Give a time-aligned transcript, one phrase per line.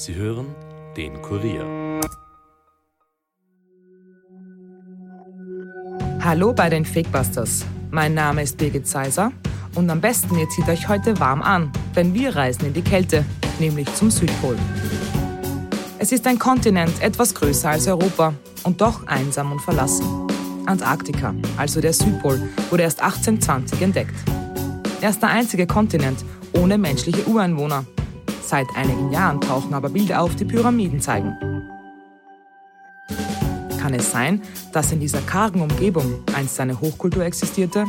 [0.00, 0.46] Sie hören
[0.96, 2.00] den Kurier.
[6.22, 7.66] Hallo bei den Fakebusters.
[7.90, 9.30] Mein Name ist Birgit Seiser
[9.74, 13.26] und am besten ihr zieht euch heute warm an, denn wir reisen in die Kälte,
[13.58, 14.56] nämlich zum Südpol.
[15.98, 20.06] Es ist ein Kontinent etwas größer als Europa und doch einsam und verlassen.
[20.64, 22.40] Antarktika, also der Südpol,
[22.70, 24.14] wurde erst 1820 entdeckt.
[25.02, 27.84] Er ist der einzige Kontinent ohne menschliche Ureinwohner
[28.50, 31.36] Seit einigen Jahren tauchen aber Bilder auf, die Pyramiden zeigen.
[33.80, 34.42] Kann es sein,
[34.72, 37.84] dass in dieser kargen Umgebung einst eine Hochkultur existierte?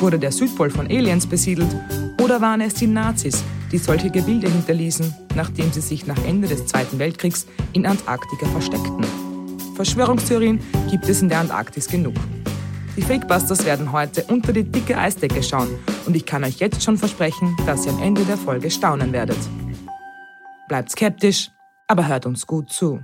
[0.00, 1.68] Wurde der Südpol von Aliens besiedelt?
[2.22, 6.64] Oder waren es die Nazis, die solche Gebilde hinterließen, nachdem sie sich nach Ende des
[6.64, 9.04] Zweiten Weltkriegs in Antarktika versteckten?
[9.74, 10.60] Verschwörungstheorien
[10.90, 12.14] gibt es in der Antarktis genug.
[12.96, 15.68] Die Fakebusters werden heute unter die dicke Eisdecke schauen
[16.06, 19.36] und ich kann euch jetzt schon versprechen, dass ihr am Ende der Folge staunen werdet.
[20.68, 21.50] Bleibt skeptisch,
[21.88, 23.00] aber hört uns gut zu.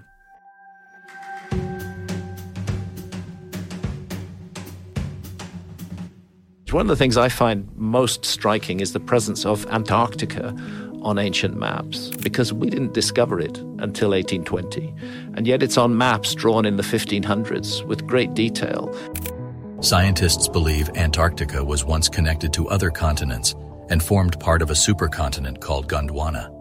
[6.72, 10.55] One of the things I find most striking is the presence of Antarctica
[11.02, 14.95] on ancient maps because we didn't discover it until 1820.
[15.34, 18.95] And yet it's on maps drawn in the 1500s with great detail.
[19.80, 23.56] Scientists believe Antarctica was once connected to other continents
[23.89, 26.59] and formed part of a supercontinent called Gondwana.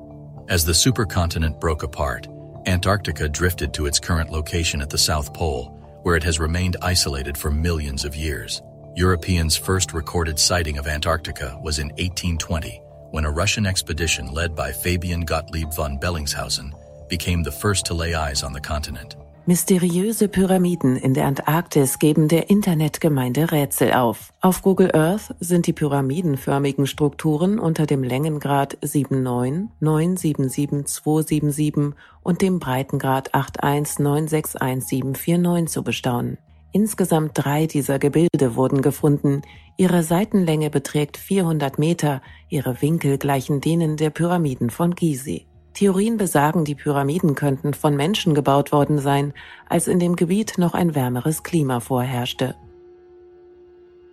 [0.50, 2.28] As the supercontinent broke apart,
[2.66, 5.66] Antarctica drifted to its current location at the South Pole,
[6.02, 8.64] where it has remained isolated for millions of years.
[8.95, 14.72] Europeans' first recorded sighting of Antarctica was in 1820, when a Russian expedition led by
[14.72, 16.73] Fabian Gottlieb von Bellingshausen
[17.08, 19.17] became the first to lay eyes on the continent.
[19.50, 24.31] Mysteriöse Pyramiden in der Antarktis geben der Internetgemeinde Rätsel auf.
[24.41, 33.33] Auf Google Earth sind die pyramidenförmigen Strukturen unter dem Längengrad 79, 977277 und dem Breitengrad
[33.33, 36.38] 819611749 zu bestaunen.
[36.72, 39.41] Insgesamt drei dieser Gebilde wurden gefunden.
[39.78, 45.49] Ihre Seitenlänge beträgt 400 Meter, ihre Winkel gleichen denen der Pyramiden von Gizeh.
[45.74, 49.34] Theorien besagen, die Pyramiden könnten von Menschen gebaut worden sein,
[49.68, 52.56] als in dem Gebiet noch ein wärmeres Klima vorherrschte.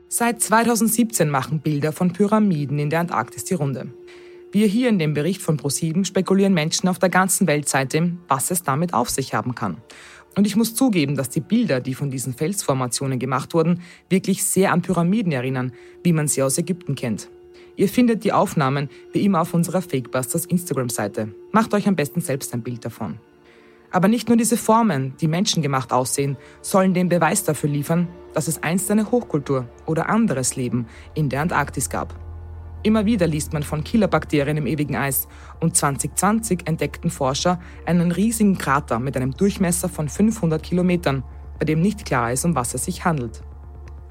[0.08, 3.92] Seit 2017 machen Bilder von Pyramiden in der Antarktis die Runde.
[4.52, 8.50] Wir hier in dem Bericht von ProSieben spekulieren Menschen auf der ganzen Welt seitdem, was
[8.50, 9.78] es damit auf sich haben kann.
[10.36, 14.72] Und ich muss zugeben, dass die Bilder, die von diesen Felsformationen gemacht wurden, wirklich sehr
[14.72, 15.72] an Pyramiden erinnern,
[16.04, 17.28] wie man sie aus Ägypten kennt.
[17.76, 21.34] Ihr findet die Aufnahmen wie immer auf unserer Fakebusters Instagram-Seite.
[21.52, 23.18] Macht euch am besten selbst ein Bild davon.
[23.90, 28.62] Aber nicht nur diese Formen, die menschengemacht aussehen, sollen den Beweis dafür liefern, dass es
[28.62, 32.18] einst eine Hochkultur oder anderes Leben in der Antarktis gab.
[32.82, 35.28] Immer wieder liest man von Killerbakterien im ewigen Eis
[35.60, 41.24] und 2020 entdeckten Forscher einen riesigen Krater mit einem Durchmesser von 500 Kilometern,
[41.58, 43.42] bei dem nicht klar ist, um was es sich handelt.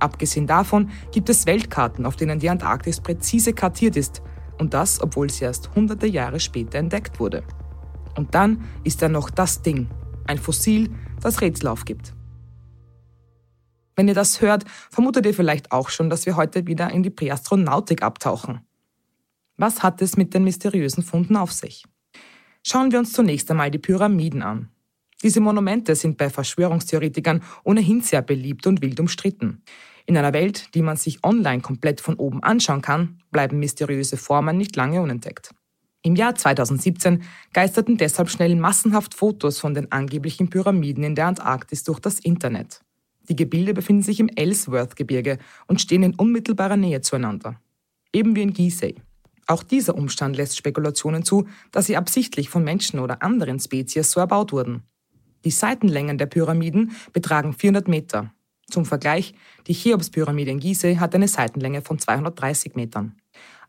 [0.05, 4.21] Abgesehen davon gibt es Weltkarten, auf denen die Antarktis präzise kartiert ist.
[4.59, 7.43] Und das, obwohl sie erst hunderte Jahre später entdeckt wurde.
[8.15, 9.89] Und dann ist da noch das Ding,
[10.27, 12.13] ein Fossil, das Rätsel aufgibt.
[13.95, 17.09] Wenn ihr das hört, vermutet ihr vielleicht auch schon, dass wir heute wieder in die
[17.09, 18.61] Präastronautik abtauchen.
[19.57, 21.83] Was hat es mit den mysteriösen Funden auf sich?
[22.61, 24.69] Schauen wir uns zunächst einmal die Pyramiden an.
[25.23, 29.63] Diese Monumente sind bei Verschwörungstheoretikern ohnehin sehr beliebt und wild umstritten.
[30.05, 34.57] In einer Welt, die man sich online komplett von oben anschauen kann, bleiben mysteriöse Formen
[34.57, 35.51] nicht lange unentdeckt.
[36.03, 41.83] Im Jahr 2017 geisterten deshalb schnell massenhaft Fotos von den angeblichen Pyramiden in der Antarktis
[41.83, 42.81] durch das Internet.
[43.27, 47.59] Die Gebilde befinden sich im Ellsworth-Gebirge und stehen in unmittelbarer Nähe zueinander.
[48.13, 48.95] Eben wie in Gizeh.
[49.47, 54.19] Auch dieser Umstand lässt Spekulationen zu, dass sie absichtlich von Menschen oder anderen Spezies so
[54.19, 54.83] erbaut wurden.
[55.43, 58.31] Die Seitenlängen der Pyramiden betragen 400 Meter.
[58.69, 59.35] Zum Vergleich,
[59.67, 63.15] die Cheops-Pyramide in Gizeh hat eine Seitenlänge von 230 Metern.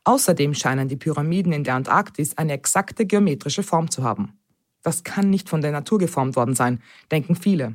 [0.04, 4.38] Außerdem scheinen die Pyramiden in der Antarktis eine exakte geometrische Form zu haben.
[4.82, 7.74] Das kann nicht von der Natur geformt worden sein, denken viele.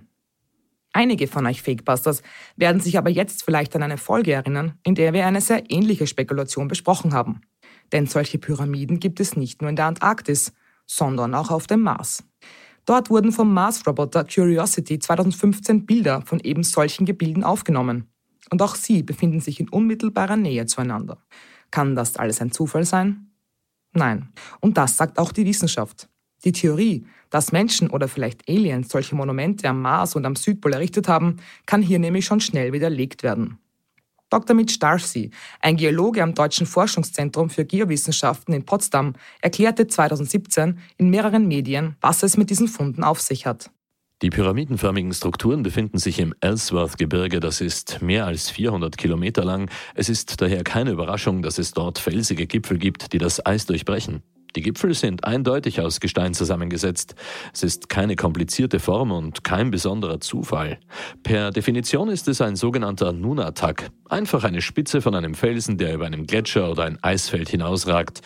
[0.94, 2.22] Einige von euch Fakebusters
[2.56, 6.08] werden sich aber jetzt vielleicht an eine Folge erinnern, in der wir eine sehr ähnliche
[6.08, 7.42] Spekulation besprochen haben.
[7.92, 10.54] Denn solche Pyramiden gibt es nicht nur in der Antarktis,
[10.86, 12.24] sondern auch auf dem Mars.
[12.86, 18.08] Dort wurden vom Mars-Roboter Curiosity 2015 Bilder von eben solchen Gebilden aufgenommen.
[18.50, 21.18] Und auch sie befinden sich in unmittelbarer Nähe zueinander.
[21.70, 23.32] Kann das alles ein Zufall sein?
[23.94, 24.30] Nein.
[24.60, 26.10] Und das sagt auch die Wissenschaft.
[26.44, 31.08] Die Theorie, dass Menschen oder vielleicht Aliens solche Monumente am Mars und am Südpol errichtet
[31.08, 33.61] haben, kann hier nämlich schon schnell widerlegt werden.
[34.32, 34.56] Dr.
[34.56, 35.30] Mitch Darcy,
[35.60, 42.24] ein Geologe am Deutschen Forschungszentrum für Geowissenschaften in Potsdam, erklärte 2017 in mehreren Medien, was
[42.24, 43.70] es mit diesen Funden auf sich hat.
[44.22, 49.70] Die pyramidenförmigen Strukturen befinden sich im Ellsworth-Gebirge, das ist mehr als 400 Kilometer lang.
[49.96, 54.22] Es ist daher keine Überraschung, dass es dort felsige Gipfel gibt, die das Eis durchbrechen.
[54.56, 57.16] Die Gipfel sind eindeutig aus Gestein zusammengesetzt.
[57.54, 60.78] Es ist keine komplizierte Form und kein besonderer Zufall.
[61.24, 66.06] Per Definition ist es ein sogenannter Nunatak, einfach eine Spitze von einem Felsen, der über
[66.06, 68.22] einem Gletscher oder ein Eisfeld hinausragt.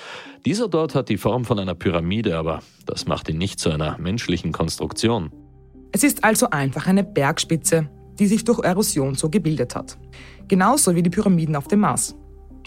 [0.45, 3.97] Dieser dort hat die Form von einer Pyramide, aber das macht ihn nicht zu einer
[3.99, 5.31] menschlichen Konstruktion.
[5.91, 7.89] Es ist also einfach eine Bergspitze,
[8.19, 9.97] die sich durch Erosion so gebildet hat.
[10.47, 12.15] Genauso wie die Pyramiden auf dem Mars.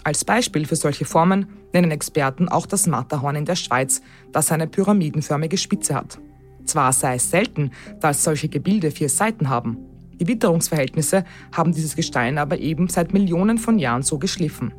[0.04, 4.00] Als Beispiel für solche Formen nennen Experten auch das Matterhorn in der Schweiz,
[4.32, 6.18] das eine pyramidenförmige Spitze hat.
[6.64, 9.78] Zwar sei es selten, dass solche Gebilde vier Seiten haben.
[10.20, 14.72] Die Witterungsverhältnisse haben dieses Gestein aber eben seit Millionen von Jahren so geschliffen.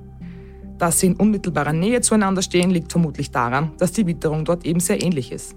[0.78, 4.80] Dass sie in unmittelbarer Nähe zueinander stehen, liegt vermutlich daran, dass die Witterung dort eben
[4.80, 5.56] sehr ähnlich ist.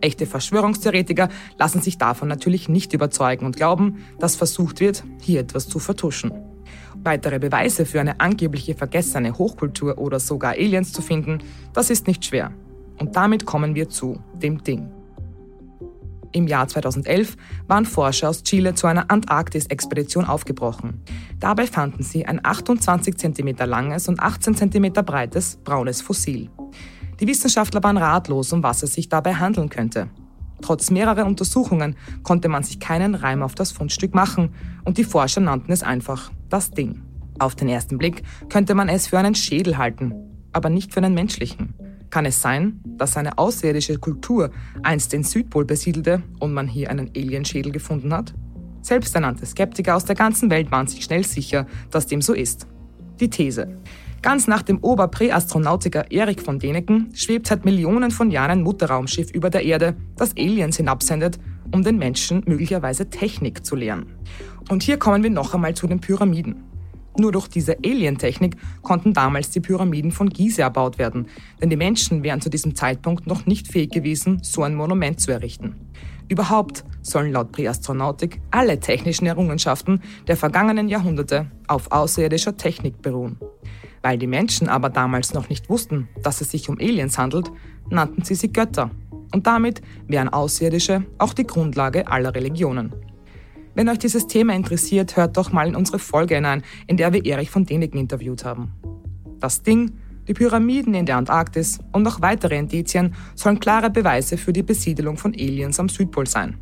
[0.00, 1.28] Echte Verschwörungstheoretiker
[1.58, 6.32] lassen sich davon natürlich nicht überzeugen und glauben, dass versucht wird, hier etwas zu vertuschen.
[7.02, 11.38] Weitere Beweise für eine angebliche vergessene Hochkultur oder sogar Aliens zu finden,
[11.72, 12.52] das ist nicht schwer.
[12.98, 14.88] Und damit kommen wir zu dem Ding.
[16.34, 17.36] Im Jahr 2011
[17.68, 21.00] waren Forscher aus Chile zu einer Antarktis-Expedition aufgebrochen.
[21.38, 26.50] Dabei fanden sie ein 28 cm langes und 18 cm breites braunes Fossil.
[27.20, 30.08] Die Wissenschaftler waren ratlos, um was es sich dabei handeln könnte.
[30.64, 34.48] Trotz mehrerer Untersuchungen konnte man sich keinen Reim auf das Fundstück machen
[34.86, 37.02] und die Forscher nannten es einfach das Ding.
[37.38, 40.14] Auf den ersten Blick könnte man es für einen Schädel halten,
[40.54, 41.74] aber nicht für einen menschlichen.
[42.08, 44.52] Kann es sein, dass eine außerirdische Kultur
[44.82, 48.32] einst den Südpol besiedelte und man hier einen Alienschädel gefunden hat?
[48.80, 52.66] Selbsternannte Skeptiker aus der ganzen Welt waren sich schnell sicher, dass dem so ist.
[53.20, 53.82] Die These.
[54.24, 59.50] Ganz nach dem Oberpräastronautiker Erik von Deneken schwebt seit Millionen von Jahren ein Mutterraumschiff über
[59.50, 61.38] der Erde, das Aliens hinabsendet,
[61.72, 64.06] um den Menschen möglicherweise Technik zu lehren.
[64.70, 66.64] Und hier kommen wir noch einmal zu den Pyramiden.
[67.18, 71.26] Nur durch diese Alien-Technik konnten damals die Pyramiden von Gizeh erbaut werden,
[71.60, 75.32] denn die Menschen wären zu diesem Zeitpunkt noch nicht fähig gewesen, so ein Monument zu
[75.32, 75.74] errichten.
[76.28, 83.36] Überhaupt sollen laut Präastronautik alle technischen Errungenschaften der vergangenen Jahrhunderte auf außerirdischer Technik beruhen.
[84.04, 87.50] Weil die Menschen aber damals noch nicht wussten, dass es sich um Aliens handelt,
[87.88, 88.90] nannten sie sie Götter.
[89.32, 92.94] Und damit wären Außerirdische auch die Grundlage aller Religionen.
[93.74, 97.24] Wenn euch dieses Thema interessiert, hört doch mal in unsere Folge hinein, in der wir
[97.24, 98.72] Erich von Däniken interviewt haben.
[99.40, 99.92] Das Ding,
[100.28, 105.16] die Pyramiden in der Antarktis und noch weitere Indizien sollen klare Beweise für die Besiedelung
[105.16, 106.58] von Aliens am Südpol sein.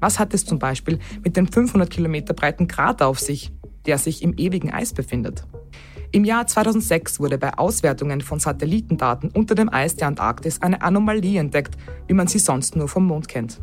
[0.00, 3.52] Was hat es zum Beispiel mit dem 500 Kilometer breiten Krater auf sich,
[3.84, 5.44] der sich im ewigen Eis befindet?
[6.12, 11.38] Im Jahr 2006 wurde bei Auswertungen von Satellitendaten unter dem Eis der Antarktis eine Anomalie
[11.38, 11.76] entdeckt,
[12.08, 13.60] wie man sie sonst nur vom Mond kennt.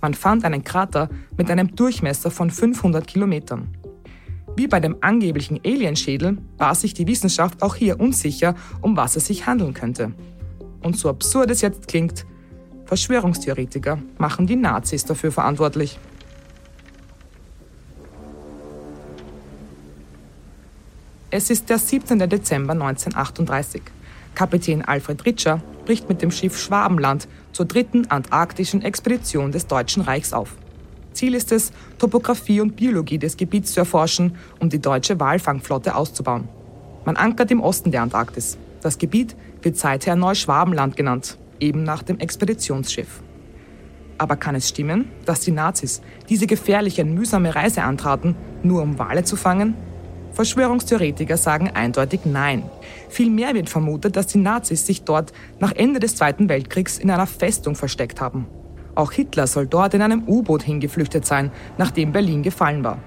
[0.00, 3.68] Man fand einen Krater mit einem Durchmesser von 500 Kilometern.
[4.56, 9.26] Wie bei dem angeblichen Alienschädel war sich die Wissenschaft auch hier unsicher, um was es
[9.26, 10.12] sich handeln könnte.
[10.82, 12.26] Und so absurd es jetzt klingt,
[12.86, 16.00] Verschwörungstheoretiker machen die Nazis dafür verantwortlich.
[21.36, 22.20] Es ist der 17.
[22.28, 23.82] Dezember 1938.
[24.36, 30.32] Kapitän Alfred Ritscher bricht mit dem Schiff Schwabenland zur dritten antarktischen Expedition des Deutschen Reichs
[30.32, 30.54] auf.
[31.12, 36.48] Ziel ist es, Topographie und Biologie des Gebiets zu erforschen, um die deutsche Walfangflotte auszubauen.
[37.04, 38.56] Man ankert im Osten der Antarktis.
[38.80, 43.24] Das Gebiet wird seither Neuschwabenland genannt, eben nach dem Expeditionsschiff.
[44.18, 49.00] Aber kann es stimmen, dass die Nazis diese gefährliche und mühsame Reise antraten, nur um
[49.00, 49.74] Wale zu fangen
[50.34, 52.64] Verschwörungstheoretiker sagen eindeutig Nein.
[53.08, 57.26] Vielmehr wird vermutet, dass die Nazis sich dort nach Ende des Zweiten Weltkriegs in einer
[57.26, 58.46] Festung versteckt haben.
[58.96, 62.98] Auch Hitler soll dort in einem U-Boot hingeflüchtet sein, nachdem Berlin gefallen war.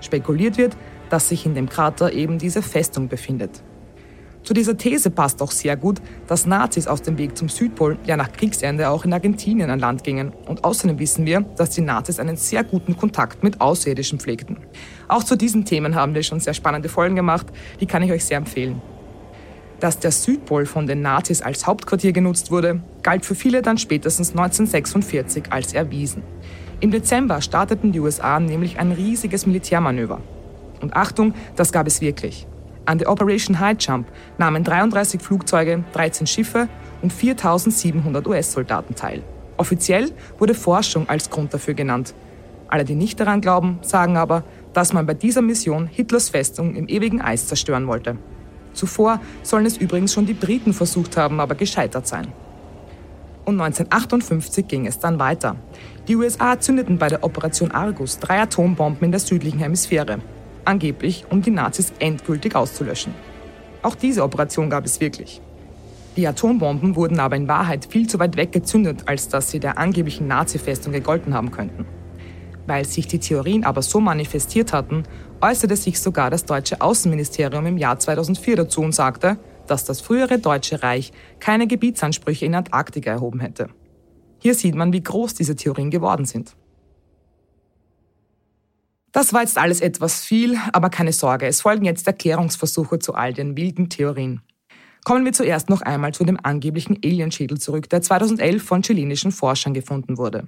[0.00, 0.76] Spekuliert wird,
[1.10, 3.62] dass sich in dem Krater eben diese Festung befindet.
[4.44, 8.16] Zu dieser These passt auch sehr gut, dass Nazis auf dem Weg zum Südpol ja
[8.16, 10.32] nach Kriegsende auch in Argentinien an Land gingen.
[10.46, 14.56] Und außerdem wissen wir, dass die Nazis einen sehr guten Kontakt mit Außerirdischen pflegten.
[15.06, 17.46] Auch zu diesen Themen haben wir schon sehr spannende Folgen gemacht,
[17.80, 18.82] die kann ich euch sehr empfehlen.
[19.78, 24.30] Dass der Südpol von den Nazis als Hauptquartier genutzt wurde, galt für viele dann spätestens
[24.30, 26.24] 1946 als erwiesen.
[26.80, 30.20] Im Dezember starteten die USA nämlich ein riesiges Militärmanöver.
[30.80, 32.48] Und Achtung, das gab es wirklich.
[32.84, 34.08] An der Operation High Jump
[34.38, 36.68] nahmen 33 Flugzeuge, 13 Schiffe
[37.00, 39.22] und 4700 US-Soldaten teil.
[39.56, 42.14] Offiziell wurde Forschung als Grund dafür genannt.
[42.68, 46.88] Alle, die nicht daran glauben, sagen aber, dass man bei dieser Mission Hitlers Festung im
[46.88, 48.16] ewigen Eis zerstören wollte.
[48.72, 52.28] Zuvor sollen es übrigens schon die Briten versucht haben, aber gescheitert sein.
[53.44, 55.56] Und 1958 ging es dann weiter.
[56.08, 60.20] Die USA zündeten bei der Operation Argus drei Atombomben in der südlichen Hemisphäre,
[60.64, 63.14] angeblich um die Nazis endgültig auszulöschen.
[63.82, 65.40] Auch diese Operation gab es wirklich.
[66.16, 69.78] Die Atombomben wurden aber in Wahrheit viel zu weit weg gezündet, als dass sie der
[69.78, 71.86] angeblichen Nazi-Festung gegolten haben könnten.
[72.66, 75.04] Weil sich die Theorien aber so manifestiert hatten,
[75.40, 80.38] äußerte sich sogar das deutsche Außenministerium im Jahr 2004 dazu und sagte, dass das frühere
[80.38, 83.68] Deutsche Reich keine Gebietsansprüche in Antarktika erhoben hätte.
[84.38, 86.54] Hier sieht man, wie groß diese Theorien geworden sind.
[89.12, 93.34] Das war jetzt alles etwas viel, aber keine Sorge, es folgen jetzt Erklärungsversuche zu all
[93.34, 94.40] den wilden Theorien.
[95.04, 99.74] Kommen wir zuerst noch einmal zu dem angeblichen Alienschädel zurück, der 2011 von chilenischen Forschern
[99.74, 100.46] gefunden wurde.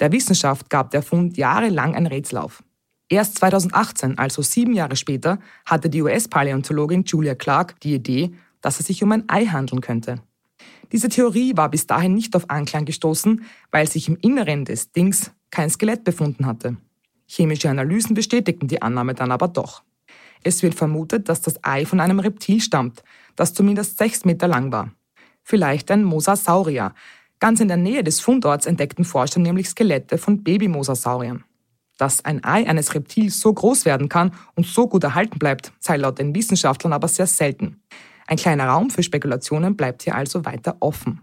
[0.00, 2.64] Der Wissenschaft gab der Fund jahrelang ein Rätsel auf.
[3.08, 8.32] Erst 2018, also sieben Jahre später, hatte die US-Paläontologin Julia Clark die Idee,
[8.62, 10.16] dass es sich um ein Ei handeln könnte.
[10.90, 15.30] Diese Theorie war bis dahin nicht auf Anklang gestoßen, weil sich im Inneren des Dings
[15.50, 16.78] kein Skelett befunden hatte.
[17.34, 19.82] Chemische Analysen bestätigten die Annahme dann aber doch.
[20.42, 23.02] Es wird vermutet, dass das Ei von einem Reptil stammt,
[23.36, 24.92] das zumindest sechs Meter lang war.
[25.42, 26.94] Vielleicht ein Mosasaurier.
[27.40, 31.42] Ganz in der Nähe des Fundorts entdeckten Forscher nämlich Skelette von Babymosasauriern.
[31.96, 35.96] Dass ein Ei eines Reptils so groß werden kann und so gut erhalten bleibt, sei
[35.96, 37.80] laut den Wissenschaftlern aber sehr selten.
[38.26, 41.22] Ein kleiner Raum für Spekulationen bleibt hier also weiter offen.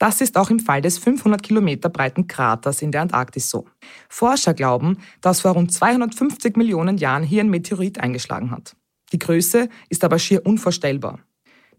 [0.00, 3.66] Das ist auch im Fall des 500 Kilometer breiten Kraters in der Antarktis so.
[4.08, 8.74] Forscher glauben, dass vor rund 250 Millionen Jahren hier ein Meteorit eingeschlagen hat.
[9.12, 11.18] Die Größe ist aber schier unvorstellbar.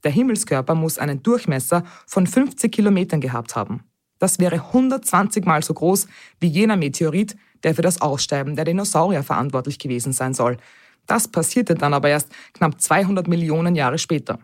[0.04, 3.86] Der Himmelskörper muss einen Durchmesser von 50 Kilometern gehabt haben.
[4.20, 6.06] Das wäre 120 mal so groß
[6.40, 10.58] wie jener Meteorit, der für das Aussterben der Dinosaurier verantwortlich gewesen sein soll.
[11.08, 14.38] Das passierte dann aber erst knapp 200 Millionen Jahre später.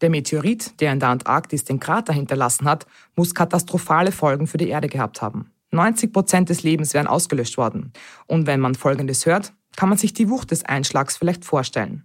[0.00, 4.68] Der Meteorit, der in der Antarktis den Krater hinterlassen hat, muss katastrophale Folgen für die
[4.68, 5.50] Erde gehabt haben.
[5.70, 7.92] 90 Prozent des Lebens wären ausgelöscht worden.
[8.26, 12.04] Und wenn man Folgendes hört, kann man sich die Wucht des Einschlags vielleicht vorstellen.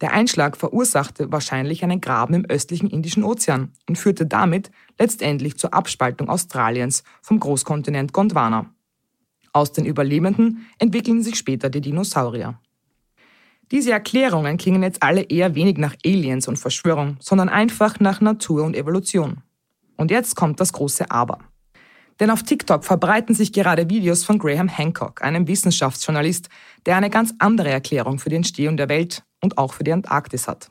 [0.00, 5.72] Der Einschlag verursachte wahrscheinlich einen Graben im östlichen Indischen Ozean und führte damit letztendlich zur
[5.72, 8.66] Abspaltung Australiens vom Großkontinent Gondwana.
[9.52, 12.58] Aus den Überlebenden entwickeln sich später die Dinosaurier.
[13.74, 18.62] Diese Erklärungen klingen jetzt alle eher wenig nach Aliens und Verschwörung, sondern einfach nach Natur
[18.62, 19.38] und Evolution.
[19.96, 21.40] Und jetzt kommt das große Aber.
[22.20, 26.50] Denn auf TikTok verbreiten sich gerade Videos von Graham Hancock, einem Wissenschaftsjournalist,
[26.86, 30.46] der eine ganz andere Erklärung für die Entstehung der Welt und auch für die Antarktis
[30.46, 30.70] hat.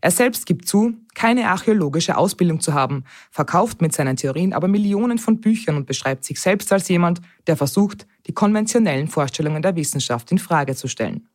[0.00, 5.18] Er selbst gibt zu, keine archäologische Ausbildung zu haben, verkauft mit seinen Theorien aber Millionen
[5.18, 10.32] von Büchern und beschreibt sich selbst als jemand, der versucht, die konventionellen Vorstellungen der Wissenschaft
[10.32, 11.28] in Frage zu stellen.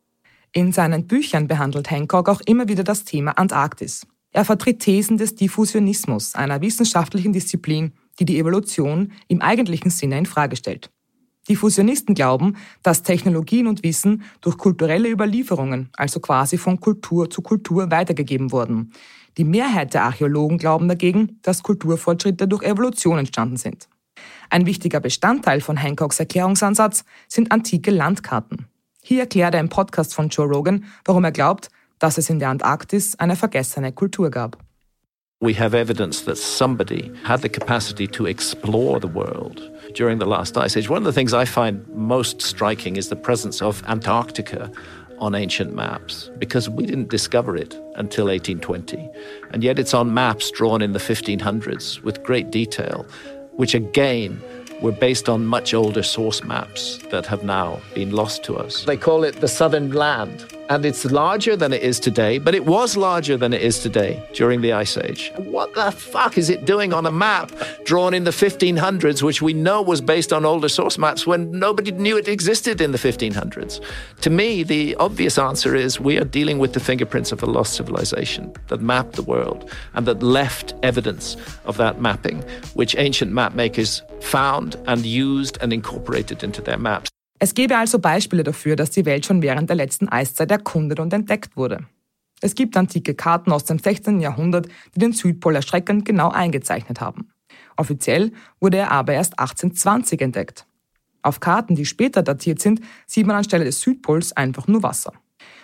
[0.56, 4.06] In seinen Büchern behandelt Hancock auch immer wieder das Thema Antarktis.
[4.32, 10.24] Er vertritt Thesen des Diffusionismus, einer wissenschaftlichen Disziplin, die die Evolution im eigentlichen Sinne in
[10.24, 10.90] Frage stellt.
[11.50, 17.42] Die Fusionisten glauben, dass Technologien und Wissen durch kulturelle Überlieferungen, also quasi von Kultur zu
[17.42, 18.94] Kultur weitergegeben wurden.
[19.36, 23.90] Die Mehrheit der Archäologen glauben dagegen, dass Kulturfortschritte durch Evolution entstanden sind.
[24.48, 28.68] Ein wichtiger Bestandteil von Hancocks Erklärungsansatz sind antike Landkarten.
[29.08, 31.70] Hier erklärt er im Podcast von Joe Rogan, warum er glaubt,
[32.00, 34.58] dass es in der Antarktis eine vergessene Kultur gab.
[35.38, 39.62] We have evidence that somebody had the capacity to explore the world
[39.94, 40.90] during the last ice age.
[40.90, 44.72] One of the things I find most striking is the presence of Antarctica
[45.20, 49.08] on ancient maps because we didn't discover it until 1820.
[49.52, 53.06] And yet it's on maps drawn in the 1500s with great detail,
[53.52, 54.42] which again
[54.80, 58.84] were based on much older source maps that have now been lost to us.
[58.84, 62.66] They call it the Southern Land and it's larger than it is today, but it
[62.66, 65.32] was larger than it is today during the Ice Age.
[65.36, 67.52] What the fuck is it doing on a map
[67.84, 71.92] drawn in the 1500s, which we know was based on older source maps when nobody
[71.92, 73.82] knew it existed in the 1500s?
[74.22, 77.74] To me, the obvious answer is we are dealing with the fingerprints of a lost
[77.74, 82.42] civilization that mapped the world and that left evidence of that mapping,
[82.74, 87.10] which ancient map makers found and used and incorporated into their maps.
[87.38, 91.12] Es gäbe also Beispiele dafür, dass die Welt schon während der letzten Eiszeit erkundet und
[91.12, 91.86] entdeckt wurde.
[92.40, 94.20] Es gibt antike Karten aus dem 16.
[94.20, 97.28] Jahrhundert, die den Südpol erschreckend genau eingezeichnet haben.
[97.76, 100.66] Offiziell wurde er aber erst 1820 entdeckt.
[101.22, 105.12] Auf Karten, die später datiert sind, sieht man anstelle des Südpols einfach nur Wasser.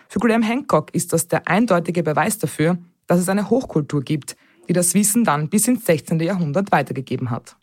[0.08, 4.36] Für Graham Hancock ist das der eindeutige Beweis dafür, dass es eine Hochkultur gibt,
[4.68, 6.20] die das Wissen dann bis ins 16.
[6.20, 7.56] Jahrhundert weitergegeben hat.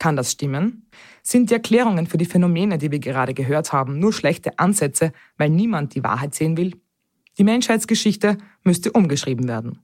[0.00, 0.86] Kann das stimmen?
[1.22, 5.50] Sind die Erklärungen für die Phänomene, die wir gerade gehört haben, nur schlechte Ansätze, weil
[5.50, 6.72] niemand die Wahrheit sehen will?
[7.36, 9.78] Die Menschheitsgeschichte müsste umgeschrieben werden.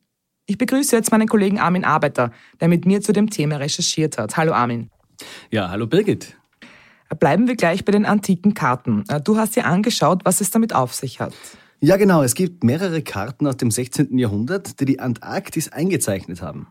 [0.47, 4.39] Ich begrüße jetzt meinen Kollegen Armin Arbeiter, der mit mir zu dem Thema recherchiert hat.
[4.39, 4.91] Hallo Armin.
[5.51, 6.35] Ja, hallo Birgit.
[7.21, 9.05] Bleiben wir gleich bei den antiken Karten.
[9.25, 11.35] Du hast dir angeschaut, was es damit auf sich hat.
[11.81, 12.23] Ja, genau.
[12.23, 14.17] Es gibt mehrere Karten aus dem 16.
[14.17, 16.69] Jahrhundert, die die Antarktis eingezeichnet haben.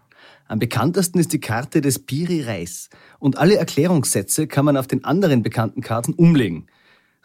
[0.48, 2.90] Am bekanntesten ist die Karte des Piri Reis.
[3.20, 6.68] Und alle Erklärungssätze kann man auf den anderen bekannten Karten umlegen.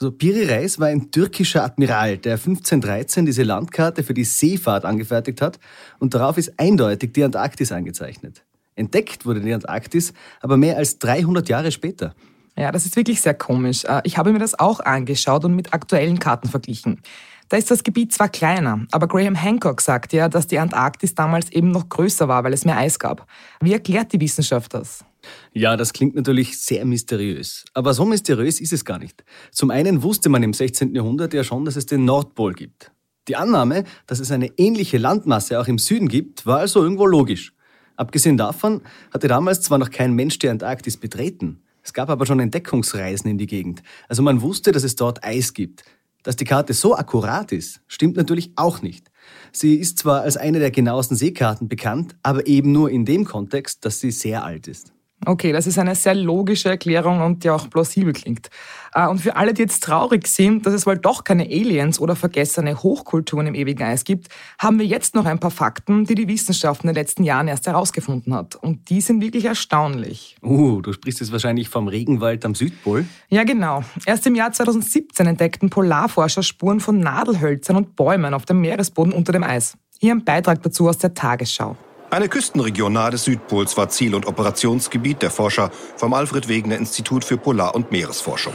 [0.01, 5.43] Also Piri Reis war ein türkischer Admiral, der 1513 diese Landkarte für die Seefahrt angefertigt
[5.43, 5.61] hat
[5.99, 8.43] und darauf ist eindeutig die Antarktis eingezeichnet.
[8.77, 12.15] Entdeckt wurde die Antarktis aber mehr als 300 Jahre später.
[12.57, 13.85] Ja, das ist wirklich sehr komisch.
[13.85, 17.03] Äh, ich habe mir das auch angeschaut und mit aktuellen Karten verglichen.
[17.51, 21.51] Da ist das Gebiet zwar kleiner, aber Graham Hancock sagt ja, dass die Antarktis damals
[21.51, 23.27] eben noch größer war, weil es mehr Eis gab.
[23.61, 25.05] Wie erklärt die Wissenschaft das?
[25.53, 27.65] Ja, das klingt natürlich sehr mysteriös.
[27.75, 29.25] Aber so mysteriös ist es gar nicht.
[29.51, 30.95] Zum einen wusste man im 16.
[30.95, 32.93] Jahrhundert ja schon, dass es den Nordpol gibt.
[33.27, 37.53] Die Annahme, dass es eine ähnliche Landmasse auch im Süden gibt, war also irgendwo logisch.
[37.97, 38.81] Abgesehen davon
[39.13, 43.39] hatte damals zwar noch kein Mensch die Antarktis betreten, es gab aber schon Entdeckungsreisen in
[43.39, 43.83] die Gegend.
[44.09, 45.83] Also man wusste, dass es dort Eis gibt.
[46.23, 49.11] Dass die Karte so akkurat ist, stimmt natürlich auch nicht.
[49.53, 53.85] Sie ist zwar als eine der genauesten Seekarten bekannt, aber eben nur in dem Kontext,
[53.85, 54.93] dass sie sehr alt ist.
[55.27, 58.49] Okay, das ist eine sehr logische Erklärung und die auch plausibel klingt.
[58.95, 62.17] Äh, und für alle, die jetzt traurig sind, dass es wohl doch keine Aliens oder
[62.17, 66.27] vergessene Hochkulturen im ewigen Eis gibt, haben wir jetzt noch ein paar Fakten, die die
[66.27, 68.57] Wissenschaft in den letzten Jahren erst herausgefunden hat.
[68.57, 70.37] Und die sind wirklich erstaunlich.
[70.43, 73.05] Uh, du sprichst jetzt wahrscheinlich vom Regenwald am Südpol?
[73.29, 73.85] Ja, genau.
[74.07, 79.33] Erst im Jahr 2017 entdeckten Polarforscher Spuren von Nadelhölzern und Bäumen auf dem Meeresboden unter
[79.33, 79.77] dem Eis.
[79.99, 81.77] Hier ein Beitrag dazu aus der Tagesschau.
[82.13, 87.25] Eine Küstenregion nahe des Südpols war Ziel- und Operationsgebiet der Forscher vom Alfred Wegener Institut
[87.25, 88.53] für Polar- und Meeresforschung.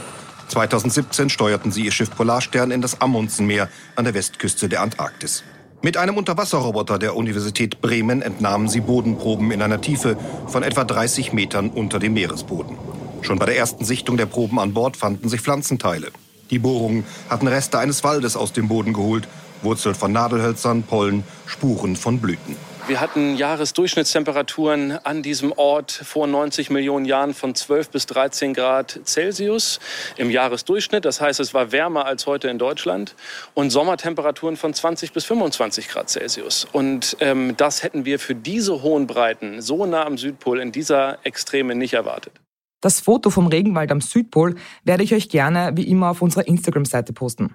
[0.48, 5.42] 2017 steuerten sie ihr Schiff Polarstern in das Amundsenmeer an der Westküste der Antarktis.
[5.80, 11.32] Mit einem Unterwasserroboter der Universität Bremen entnahmen sie Bodenproben in einer Tiefe von etwa 30
[11.32, 12.76] Metern unter dem Meeresboden.
[13.22, 16.08] Schon bei der ersten Sichtung der Proben an Bord fanden sich Pflanzenteile.
[16.50, 19.26] Die Bohrungen hatten Reste eines Waldes aus dem Boden geholt,
[19.62, 22.54] Wurzel von Nadelhölzern, Pollen, Spuren von Blüten.
[22.88, 29.00] Wir hatten Jahresdurchschnittstemperaturen an diesem Ort vor 90 Millionen Jahren von 12 bis 13 Grad
[29.04, 29.80] Celsius
[30.16, 31.04] im Jahresdurchschnitt.
[31.04, 33.16] Das heißt, es war wärmer als heute in Deutschland
[33.54, 36.64] und Sommertemperaturen von 20 bis 25 Grad Celsius.
[36.70, 41.18] Und ähm, das hätten wir für diese hohen Breiten so nah am Südpol in dieser
[41.24, 42.34] Extreme nicht erwartet.
[42.86, 47.12] Das Foto vom Regenwald am Südpol werde ich euch gerne wie immer auf unserer Instagram-Seite
[47.12, 47.54] posten.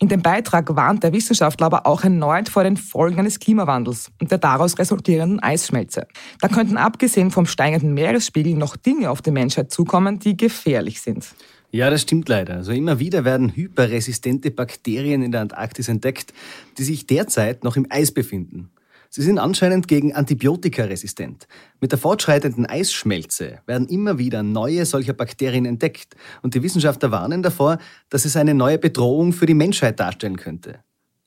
[0.00, 4.32] In dem Beitrag warnt der Wissenschaftler aber auch erneut vor den Folgen eines Klimawandels und
[4.32, 6.08] der daraus resultierenden Eisschmelze.
[6.40, 11.28] Da könnten abgesehen vom steigenden Meeresspiegel noch Dinge auf die Menschheit zukommen, die gefährlich sind.
[11.70, 12.54] Ja, das stimmt leider.
[12.54, 16.34] Also immer wieder werden hyperresistente Bakterien in der Antarktis entdeckt,
[16.76, 18.68] die sich derzeit noch im Eis befinden.
[19.14, 21.46] Sie sind anscheinend gegen Antibiotika resistent.
[21.82, 27.42] Mit der fortschreitenden Eisschmelze werden immer wieder neue solcher Bakterien entdeckt und die Wissenschaftler warnen
[27.42, 27.76] davor,
[28.08, 30.78] dass es eine neue Bedrohung für die Menschheit darstellen könnte.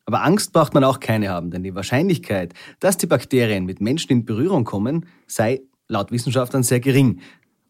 [0.05, 4.11] Aber Angst braucht man auch keine haben, denn die Wahrscheinlichkeit, dass die Bakterien mit Menschen
[4.13, 7.19] in Berührung kommen, sei laut Wissenschaftlern sehr gering.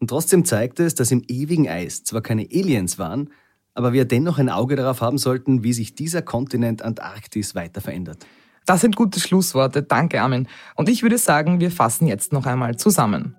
[0.00, 3.28] Und trotzdem zeigt es, dass im ewigen Eis zwar keine Aliens waren,
[3.74, 8.24] aber wir dennoch ein Auge darauf haben sollten, wie sich dieser Kontinent Antarktis weiter verändert.
[8.66, 9.84] Das sind gute Schlussworte.
[9.84, 10.48] Danke, Armin.
[10.74, 13.36] Und ich würde sagen, wir fassen jetzt noch einmal zusammen.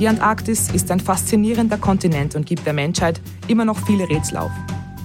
[0.00, 4.50] Die Antarktis ist ein faszinierender Kontinent und gibt der Menschheit immer noch viele Rätsel auf.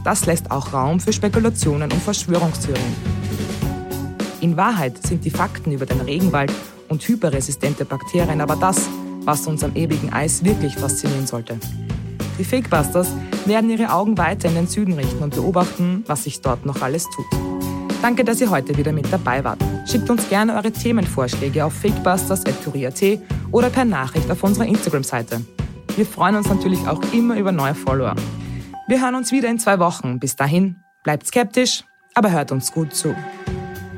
[0.04, 2.96] Das lässt auch Raum für Spekulationen und Verschwörungstheorien.
[4.42, 6.52] In Wahrheit sind die Fakten über den Regenwald
[6.90, 8.90] und hyperresistente Bakterien aber das,
[9.26, 11.58] was uns am ewigen Eis wirklich faszinieren sollte.
[12.40, 13.10] Die Fakebusters
[13.46, 17.08] werden ihre Augen weiter in den Süden richten und beobachten, was sich dort noch alles
[17.10, 17.53] tut.
[18.04, 19.64] Danke, dass ihr heute wieder mit dabei wart.
[19.90, 23.02] Schickt uns gerne eure Themenvorschläge auf fakebusters.kurier.at
[23.50, 25.46] oder per Nachricht auf unserer Instagram-Seite.
[25.96, 28.14] Wir freuen uns natürlich auch immer über neue Follower.
[28.90, 30.20] Wir hören uns wieder in zwei Wochen.
[30.20, 33.16] Bis dahin, bleibt skeptisch, aber hört uns gut zu.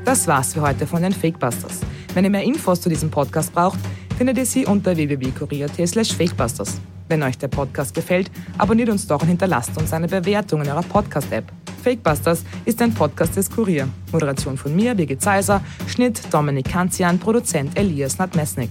[0.04, 1.80] Das war's für heute von den Fakebusters.
[2.14, 3.80] Wenn ihr mehr Infos zu diesem Podcast braucht,
[4.16, 6.80] findet ihr sie unter www.kurier.at fakebusters.
[7.08, 10.82] Wenn euch der Podcast gefällt, abonniert uns doch und hinterlasst uns eine Bewertung in eurer
[10.82, 11.50] Podcast-App.
[11.86, 13.88] Fakebusters ist ein Podcast des Kurier.
[14.10, 18.70] Moderation von mir, Birgit Zeiser, Schnitt Dominik Kanzian, Produzent Elias Nadmesnik.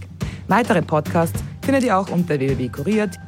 [0.49, 3.24] Weitere Podcasts findet ihr auch unter www.kurier.at